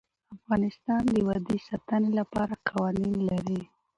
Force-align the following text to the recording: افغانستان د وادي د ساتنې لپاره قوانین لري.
افغانستان 0.35 1.01
د 1.13 1.15
وادي 1.27 1.57
د 1.61 1.65
ساتنې 1.67 2.11
لپاره 2.19 2.53
قوانین 2.67 3.15
لري. 3.29 3.59